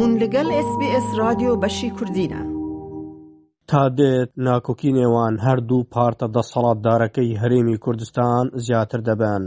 [0.00, 2.42] بوون لەگەڵ SسBS رادیۆ بەشی کوردینە.
[3.70, 9.44] تا دێت ناکۆکی نێوان هەردوو پارتە دەسەڵاتدارەکەی هەرێمی کوردستان زیاتر دەبن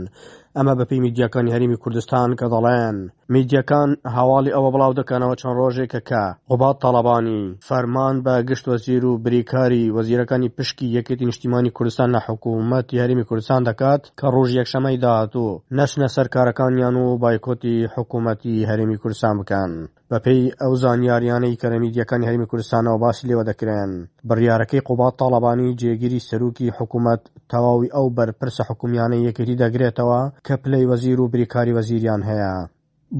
[0.58, 2.96] ئەمە بەپی میدیەکانی هەریمی کوردستان کە دەڵێن
[3.34, 9.18] میدیەکان هەواڵی ئەوە بڵاو دەکەنەوە چەند ڕۆژێکە کە قوبات تاالبانی فەرمان بە گشت وەزیر و
[9.24, 15.60] بریکاری وەزیرەکانی پشکی یەکێتی نیشتیمانی کوردستان لە حکوومەت یاریمی کوردستان دەکات کە ڕۆژ یەکشەمەی داهاتوو
[15.78, 19.72] نەشنە سەرکارەکانیان و بایکۆتی حکوومەتی هەرمی کوردستان بکەن
[20.10, 23.90] بەپی ئەو زانیاریانەی کەرەمیدیەکانی هەرمی کوردستانەوە باسی لێوە دەکرێن
[24.28, 31.18] بڕیارەکەی قوبات تاالبانی جێگیری سەرروکی حکوومەت تەواوی ئەو بەرپرسە حکومیانەی یەکێتی دەگرێتەوە کە پلەی وەزیر
[31.20, 32.52] و بریکاری وەزیریان هەیە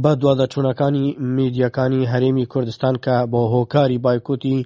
[0.03, 1.07] بە دووادەچوونەکانی
[1.37, 4.57] میدیەکانی هەرێمی کوردستان کە بۆ هۆکاری بایکوتی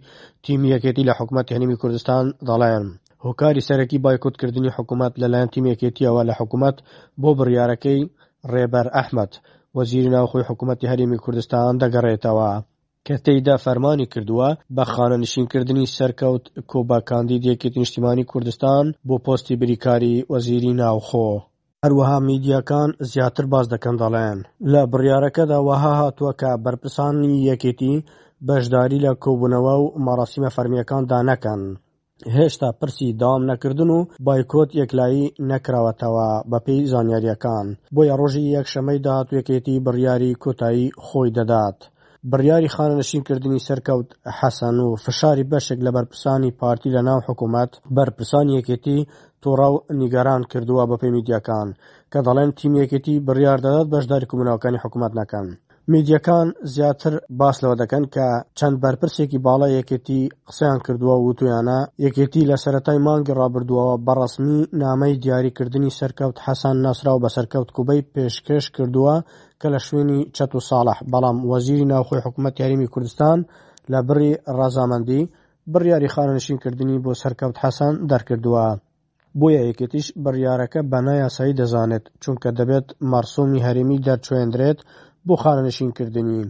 [0.45, 2.87] تیمیەکێتی لە حکوومەت هەرێمی کوردستان دەڵایەن
[3.25, 6.77] هۆکاری سەرەکی بایکوتکردنی حکوومەت لەلایەن تیمێکێتیەوە لە حکوومەت
[7.23, 8.01] بۆ بڕیارەکەی
[8.53, 9.33] ڕێبەر ئەحمد
[9.77, 12.51] وەزیری ناوخۆی حکوومەتتی هەرێمی کوردستان دەگەڕێتەوە
[13.07, 20.73] کە تێیدا فەرمانی کردووە بە خانەنشینکردنی سەرکەوت کۆباکاندی دیەکێتی نیشتیمانی کوردستان بۆ پۆستی بریکاری وەزیری
[20.83, 21.29] ناوخۆ
[21.85, 24.39] هەروەها میدیاکان زیاتر باس دەکەن دەڵێن
[24.73, 27.95] لە بڕیارەکەدا وەها هاتووە کە بەرپرسانی یەکێتی
[28.47, 31.63] بەشداری لە کۆبوونەوە و مەراسیمە فەرمیەکاندا نەکەن
[32.37, 40.39] هێشتا پرسی دام نەکردن و بایکۆت یەکلایی نەکراوەتەوە بەپێی زانیاریەکان بۆیە ڕۆژی یەکشەمەی داهاتوویەکێتی بڕیاری
[40.43, 41.79] کۆتایی خۆی دەدات.
[42.33, 48.99] بڕیاری خانەنشینکردنی سەرکەوت حەسەن و فشاری بەشێک لە بەرپرسانی پارتی لە ناو حکوومەت بەرپرسان یەکێتی
[49.43, 51.69] تۆڕاو نیگەران کردووە بە پێی میدیەکان
[52.13, 55.49] کە دەڵێن تیم یەکێتی بڕیار دەدات بەشداری کومناوەکانی حکوومەت نەکەن.
[55.93, 58.27] میدیەکان زیاتر باس لەوە دەکەن کە
[58.59, 65.15] چەند بەرپرسێکی باڵا یەکێتی قسەیان کردووە و تویانە یەکێتی لە سەتای مانگی ڕابردووەوە بەڕسمی نامەی
[65.25, 69.15] دیاریکردنی سەرکەوت حەسان ناسرا و بە سەرکەوت کوبەی پێشکەش کردووە
[69.61, 73.39] کە لە شوێنی چەت و ساڵح بەڵام وەزیری ناوخۆی حکوومەت یاریمی کوردستان
[73.93, 75.23] لە بڕی ڕازامەندی
[75.73, 78.67] بڕیاری خانەنشینکردنی بۆ سەرکەوت حەسان دەرکردووە
[79.41, 84.79] بۆیە یەکێتیش بڕیارەکە بەنا یاسایی دەزانێت چونکە دەبێت مەرسومی هەرمی دەرچێندرێت
[85.27, 86.43] بۆ خانەنشینکردنی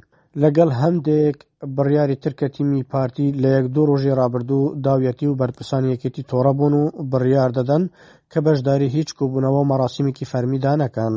[0.42, 1.36] لەگەڵ هەندێک
[1.76, 6.74] بڕیاری ترکە تیمی پارتی لە یەک دوو ڕۆژی ڕابردوو داویەتی و بەرپرسان یەکێتی تۆڕە بوون
[6.80, 7.82] و بڕیار دەدەن
[8.30, 11.14] کە بەشداری هیچ کۆبوونەوە مەڕاسیمێکی فەرمیدانەکەن.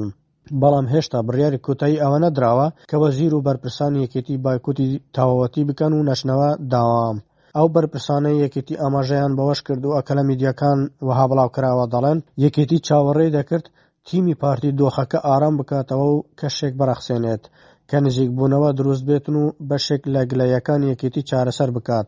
[0.61, 6.07] بەڵام هێشتا بڕیاری کۆتایی ئەوە نەدراوە کە وەزیر و بەرپرسان یەکێتی بایکوتی تاوەتی بکەن و
[6.09, 7.17] نەشنەوە داوام.
[7.57, 13.33] ئەو بەرپرسانەی یەکێتی ئاماژەیان بەوەش کرد و ئەکەلە میدیەکان وها بڵاو کراوە دەڵێن یەکێتی چاوەڕێی
[13.37, 13.65] دەکرد
[14.07, 17.43] تیمی پارتی دۆخەکە ئارام بکاتەوە و کەشێک بەرەخسێنێت
[17.89, 22.07] کە نزیکبوونەوە دروست بێتن و بەشێک لە گلەیەکان یەکێتی چارەسەر بکات.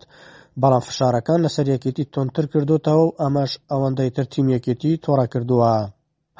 [0.61, 5.73] بەڵام فشارەکان لەسەر یەکێتی تۆنتر کردوتەوە و ئەمەش ئەوەندەی تر تیم یەکێتی تۆڕە کردووە.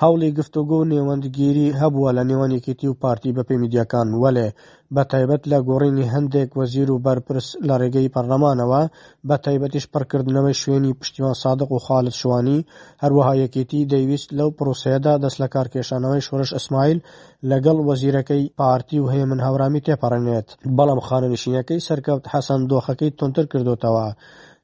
[0.02, 4.50] هەوڵی گفتوگۆ و نێوەندگیری هەبووە لە نێوان یەکێتی و پارتی بەپی میدیەکان وەڵێ
[4.96, 8.82] بە تایبەت لە گۆڕینی هەندێک وەزیر و بەرپرس لە ڕێگەی پەرلەمانەوە
[9.28, 12.60] بە تایبەتیش پڕکردنەوەی شوێنی پشتیوان سادق و خالت شوانی
[13.04, 17.00] هەروەها یەکێتی دەیویست لەو پرۆسەیەدا دەست لە کارکێشانەوەی شۆرش ئەسمایل
[17.52, 24.08] لەگەڵ وەزیرەکەی پارتی و هەیە من هەورامی تێپەڕێنێت بەڵام خانەنشینەکەی سەرکەوت حەسەن دۆخەکەی تونتر کردوتەوە.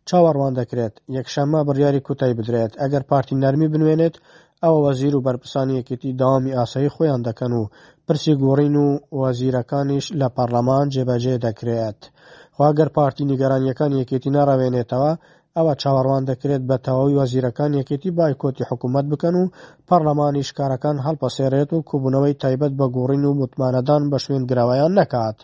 [0.09, 4.15] چاوەڕوان دەکرێت یەکشەممە بڕیاری کوتای بدرێت ئەگەر پارتی نەرمی بنوێنێت
[4.65, 7.61] ئەوە وەزیر و بەرپرسانی یەکێتی داوامی ئاسایی خۆیان دەکەن و
[8.05, 8.89] پرسی گۆڕین و
[9.21, 11.99] وەزیرەکانیش لە پەرلەمان جێبەجێ دەکرێت
[12.55, 15.11] خواگەر پارتی نیگەرانیەکان یەکێتی ناڕاوێنێتەوە
[15.55, 19.51] ئەوە چاوەڕوان دەکرێت بە تەواوی وەزیرەکان یەکێتی بایکۆتی حکوومەت بکەن و
[19.87, 25.37] پەرلەمانی شکارەکان هەڵپەسێرێت و کوبوونەوەی تایبەت بە گۆڕین و متمانەدان بە شوێنگرراوایان نکات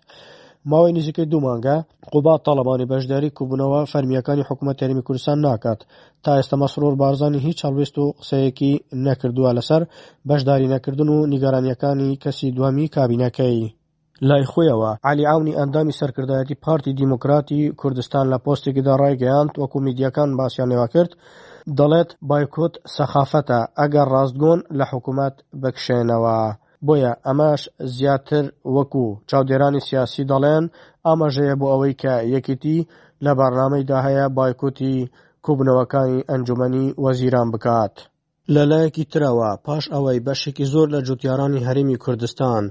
[0.71, 1.77] ماوەی نزیکەی دوو مانگە
[2.13, 5.79] قوبا تەڵەبانی بەشداری کوبوونەوە فەرمیەکانی حکوومەت تەرمی کوردستان ناکات
[6.23, 8.71] تا ئێستا مەسرۆر بارزانانی هیچ هەڵوێست و قسەیەکی
[9.07, 9.81] نەکردووە لەسەر
[10.29, 13.59] بەشداری نەکردن و نیگەرانیەکانی کەسی دوامی کابینەکەی.
[14.27, 20.87] لای خۆیەوە علی ئاونی ئەندامی سەرکردایەتی پارتی دیموکراتی کوردستان لە پۆستێکیدا ڕایگەیاند وەکو میدیەکان باسییانەوە
[20.93, 21.11] کرد
[21.77, 26.35] دەڵێت بایکۆت سەخافەتە ئەگەر ڕاستگۆن لە حکوومەت بکشێنەوە.
[26.87, 27.61] بۆیە ئەمەش
[27.97, 30.63] زیاتر وەکو چاودێرانی سیاسی دەڵێن
[31.05, 32.79] ئاماژەیە بۆ ئەوەی کە یەکیتی
[33.25, 34.95] لە بەرنامەیدا هەیە بایکوتی
[35.45, 37.95] کوبنەوەکانی ئەنجومنی وەزیران بکات.
[38.53, 42.63] لە لایەکی ترەوە پاش ئەوەی بەشێکی زۆر لە جوتیارانی هەرمی کوردستان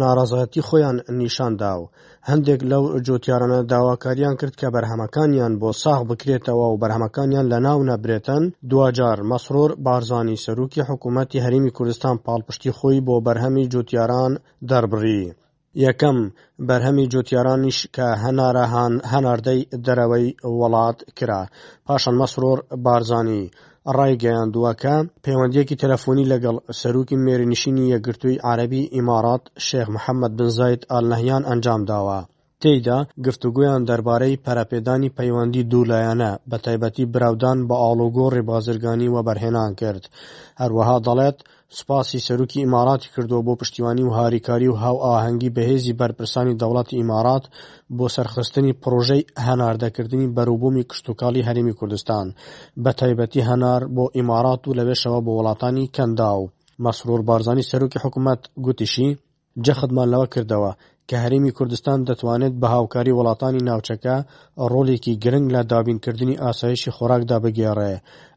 [0.00, 1.90] ناڕازەتی خۆیان نیشان دا و
[2.28, 8.42] هەندێک لەو جوتیارانە داواکاریان کرد کە بەرهەمەکانیان بۆ ساغ بکرێتەوە و بەرهەمەکانیان لە ناو نەبرێتەن
[8.70, 14.32] دوجار مەسرۆر بارزانانی سەرروکی حکوومەتتی هەرمی کوردستان پاڵپشتی خۆی بۆ بەرهەمی جوتیاران
[14.68, 15.22] دەربڕی.
[15.86, 16.18] یەکەم
[16.68, 20.26] بەرهەمی جوتیارانیش کە هەنارەهان هەناردەی دەرەوەی
[20.60, 21.42] وڵات کرا
[21.86, 23.44] پاشان مەسرۆر بارزانانی
[23.98, 24.94] ڕایگەیاندووەکە
[25.24, 32.20] پەیوەندیەکی تەلەفۆنی لەگەڵ سەرروکی مێرنشینی یەکگرتووی عربی ئیمارات شێخ محەممەد بنزایت ئالنەهیان ئەنجام داوە
[32.64, 40.02] تێیدا گفتوگۆیان دەربارەی پەرەپێدانی پەیوەندی دوولایەنە بە تایبەتی براودان بە ئاڵۆگۆ ڕێبازرگانی وەبەرهێنان کرد
[40.62, 41.38] هەروەها دەڵێت
[41.78, 47.44] سوپاسی سەرروکی ئیماراتی کردووە بۆ پشتیوانی و هاریکاری و هاو ئاهەنگی بەهێزی بەرپرسانی دەوڵەتی ئیمارات
[47.96, 52.26] بۆ سەرخستنی پرۆژەی هەناردەکردنی بەروبوومی کشتتوکالی هەرمی کوردستان
[52.82, 56.50] بە تایبەتی هەنار بۆ ئیمارات و لەوێشەوە بۆ وڵاتانی کەندا و
[56.84, 59.08] مەسرور بارزانانی سەرروکی حکوومەت گوتیشی
[59.64, 60.72] جەخدمان لەوە کردەوە
[61.10, 64.16] کە هەرێمی کوردستان دەتوانێت بە هاوکاری وڵاتانی ناوچەکە
[64.72, 67.94] ڕۆلێکی گرنگ لە دابینکردنی ئاسایشی خۆراکدا بگێڕێ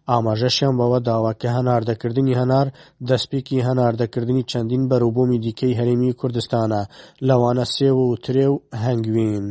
[0.09, 2.67] ئاماژەشیان بەوە داوا کە هەناردەکردنی هەنار
[3.09, 6.81] دەستپێکی هەناردەکردنی چەندین بەروبوومی دیکەی هەرێمی کوردستانە
[7.27, 9.45] لەوانە سێ و ترێ و هەنگوین.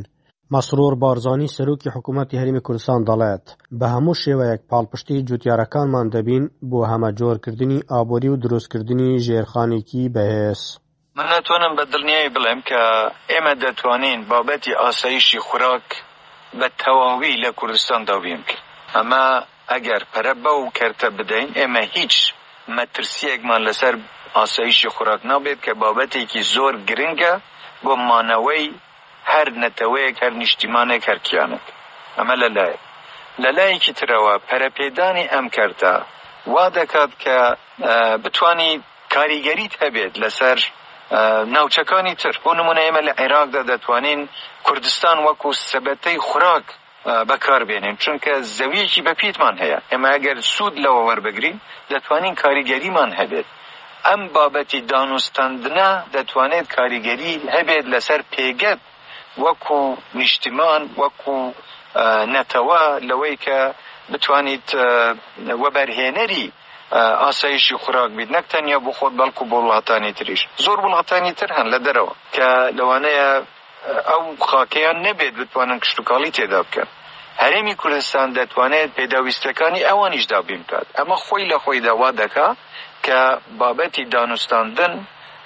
[0.55, 3.45] مەسرۆر بارزانانی سەرۆکی حکوومەتتی هەرمی کوردستان دەڵێت
[3.79, 10.63] بە هەموو شێوەیەک پاڵپشتی جوتیارەکانمان دەبین بۆ هەمە جۆرکردنی ئابووری و دروستکردنی ژێرخانێکی بەهێز.
[11.19, 12.81] من ناتوانم بە دڵنیایی بڵێم کە
[13.33, 15.87] ئێمە دەتوانین بابەتی ئاساییشی خوراک
[16.59, 18.63] بە تەواوی لە کوردستان داویم کرد
[18.97, 19.25] ئەمە
[19.73, 22.15] ئەگەر پەرە بە و کەرتە بدەین ئێمە هیچ
[22.77, 23.95] مەترسیەکمان لەسەر
[24.37, 27.35] ئاساییشی خوراک نابێت کە بابەتێکی زۆر گرنگە
[27.85, 28.67] بۆ مانەوەی
[29.33, 31.67] هەر نەتەوەیەک هەر نیشتیمانێک هەرکیانێک
[32.19, 32.79] ئەمە لەلایە
[33.43, 35.95] لەلایەکی ترەوە پەرەپێدانی ئەم کەرتە
[36.53, 37.37] وا دەکات کە
[38.25, 38.73] بتانی
[39.15, 40.61] کاریگەریت هەبێت لەسەر
[41.55, 44.21] ناوچەکانی تر بۆ نمونە ئێمە لە عێراقدا دەتوانین
[44.67, 46.67] کوردستان وەکو سەبەتەی خوراک
[47.31, 51.57] بەکار بێنین چونکە زەویەکی بەپیتمان هەیە ئێمە ئەگەر سوود لەوە وەربگرین
[51.93, 53.49] دەتوانین کاریگەریمان هەبێت
[54.09, 58.81] ئەم بابەتی دانوستاندنە دەتوانێت کاریگەری هەبێت لەسەر پێگەت
[59.45, 59.81] وەکو
[60.19, 61.37] نیشتیمان وەکو
[62.35, 63.59] نەتەوە لەوەی کە
[64.13, 64.69] بتوانیت
[65.63, 66.47] وەبەرهێنەری
[67.01, 71.67] ئاسایشی خوراک بیت نەک تەنیا بۆ خۆت بەڵکو بۆ وڵاتانی تریش زۆر وڵاتانی تر هەن
[71.75, 72.49] لە دەرەوە کە
[72.79, 73.29] لەوانەیە
[74.11, 76.89] ئەو خاکەیان نەبێت بتوانن کشتتوکاڵی تێدا بکەن
[77.43, 82.49] هەرێمی کوردستان دەتوانێت پێداویستەکانی ئەوانیشدا بیمکات ئەمە خۆی لە خۆی داوا دەکا
[83.07, 83.19] کە
[83.61, 84.93] بابەتی دانوستاندن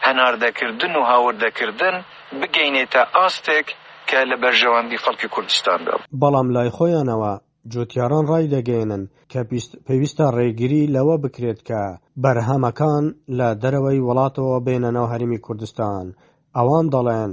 [0.06, 1.94] هەناردەکردن و هاوردەکردن
[2.40, 3.66] بگەینێتە ئاستێک
[4.08, 7.32] کە لە بەرژەوەندی خەڵکی کوردستاندا بەڵام لای خۆیانەوە
[7.72, 9.02] جوتیاران ڕایدەگەیەنن
[9.32, 9.40] کە
[9.86, 11.82] پێویستە ڕێگری لەوە بکرێت کە
[12.22, 13.04] بەرهەمەکان
[13.38, 16.06] لە دەرەوەی وڵاتەوە بێنەنەوە هەرمی کوردستان
[16.56, 17.32] ئەوان دەڵێن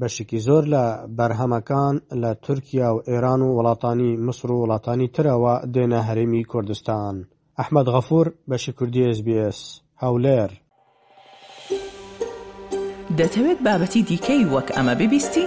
[0.00, 0.84] بەشکی زۆر لە
[1.18, 7.14] بەرهەمەکان لە تورکیا و ئێران و وڵاتانی مسر و وڵاتانی ترەوە دێنە هەرمی کوردستان
[7.58, 9.58] ئەحمد غەفور بەشی کوردی SسBS
[10.02, 10.50] هەولێر
[13.18, 15.46] دەتەوێت بابەتی دیکەی وەک ئەمە ببیستی؟